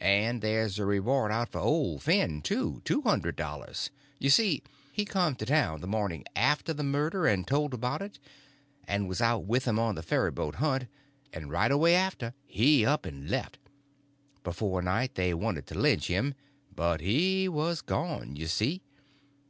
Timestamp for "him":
16.06-16.32